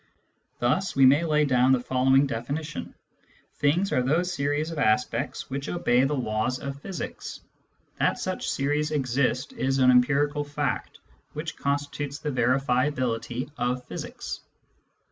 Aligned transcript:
Thus 0.57 0.95
we 0.95 1.05
may 1.05 1.25
lay 1.25 1.45
down 1.45 1.73
the 1.73 1.79
following 1.79 2.25
definition: 2.25 2.95
Th 3.59 3.75
ings 3.75 3.91
are 3.93 4.01
those 4.01 4.33
series 4.33 4.71
of 4.71 4.79
aspects 4.79 5.47
which 5.51 5.69
obey 5.69 6.01
fh 6.01 6.09
a. 6.09 6.13
la 6.15 6.43
ws 6.47 6.57
of 6.57 6.81
physics. 6.81 7.41
That 7.99 8.17
such 8.17 8.49
series 8.49 8.89
exist 8.89 9.53
is 9.53 9.77
an 9.77 9.91
empirical 9.91 10.43
fact, 10.43 10.97
which 11.33 11.55
constitutes 11.55 12.17
the 12.17 12.31
verifiability 12.31 13.51
of 13.59 13.85
physics. 13.85 14.39